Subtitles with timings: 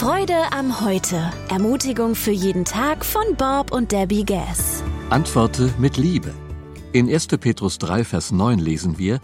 [0.00, 1.30] Freude am Heute.
[1.50, 4.82] Ermutigung für jeden Tag von Bob und Debbie Gass.
[5.10, 6.32] Antworte mit Liebe.
[6.94, 7.26] In 1.
[7.26, 9.20] Petrus 3, Vers 9 lesen wir: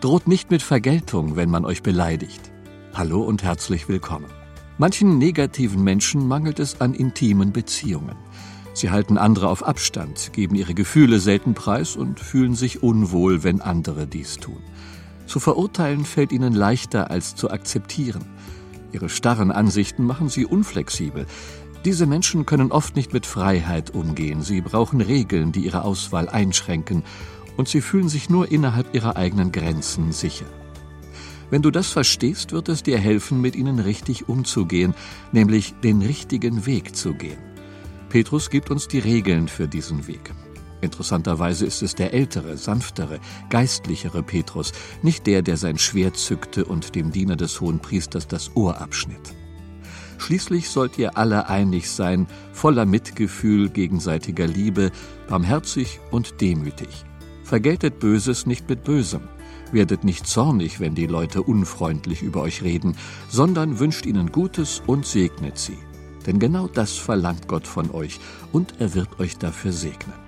[0.00, 2.50] Droht nicht mit Vergeltung, wenn man euch beleidigt.
[2.94, 4.30] Hallo und herzlich willkommen.
[4.78, 8.16] Manchen negativen Menschen mangelt es an intimen Beziehungen.
[8.72, 13.60] Sie halten andere auf Abstand, geben ihre Gefühle selten preis und fühlen sich unwohl, wenn
[13.60, 14.62] andere dies tun.
[15.26, 18.24] Zu verurteilen fällt ihnen leichter als zu akzeptieren.
[18.92, 21.26] Ihre starren Ansichten machen sie unflexibel.
[21.84, 24.42] Diese Menschen können oft nicht mit Freiheit umgehen.
[24.42, 27.04] Sie brauchen Regeln, die ihre Auswahl einschränken,
[27.56, 30.46] und sie fühlen sich nur innerhalb ihrer eigenen Grenzen sicher.
[31.48, 34.94] Wenn du das verstehst, wird es dir helfen, mit ihnen richtig umzugehen,
[35.32, 37.38] nämlich den richtigen Weg zu gehen.
[38.08, 40.32] Petrus gibt uns die Regeln für diesen Weg.
[40.80, 46.94] Interessanterweise ist es der ältere, sanftere, geistlichere Petrus, nicht der, der sein Schwert zückte und
[46.94, 49.34] dem Diener des Hohenpriesters das Ohr abschnitt.
[50.18, 54.90] Schließlich sollt ihr alle einig sein, voller Mitgefühl, gegenseitiger Liebe,
[55.28, 57.04] barmherzig und demütig.
[57.44, 59.28] Vergeltet Böses nicht mit Bösem.
[59.72, 62.96] Werdet nicht zornig, wenn die Leute unfreundlich über euch reden,
[63.28, 65.78] sondern wünscht ihnen Gutes und segnet sie.
[66.26, 68.18] Denn genau das verlangt Gott von euch,
[68.52, 70.25] und er wird euch dafür segnen.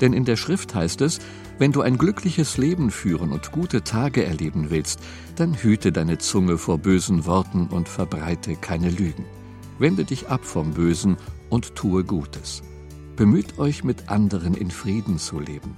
[0.00, 1.18] Denn in der Schrift heißt es,
[1.58, 5.00] wenn du ein glückliches Leben führen und gute Tage erleben willst,
[5.36, 9.24] dann hüte deine Zunge vor bösen Worten und verbreite keine Lügen.
[9.78, 11.16] Wende dich ab vom Bösen
[11.50, 12.62] und tue Gutes.
[13.16, 15.76] Bemüht euch mit anderen in Frieden zu leben.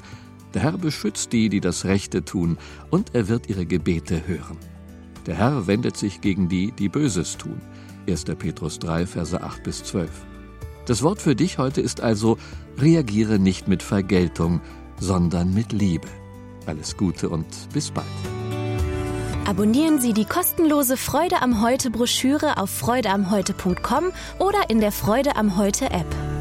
[0.54, 2.58] Der Herr beschützt die, die das Rechte tun,
[2.90, 4.58] und er wird ihre Gebete hören.
[5.26, 7.60] Der Herr wendet sich gegen die, die Böses tun.
[8.08, 8.24] 1.
[8.24, 10.10] Petrus 3, Verse 8 bis 12.
[10.86, 12.38] Das Wort für dich heute ist also,
[12.78, 14.60] reagiere nicht mit Vergeltung,
[14.98, 16.08] sondern mit Liebe.
[16.66, 18.06] Alles Gute und bis bald.
[19.44, 25.56] Abonnieren Sie die kostenlose Freude am Heute Broschüre auf freudeamheute.com oder in der Freude am
[25.56, 26.31] Heute App.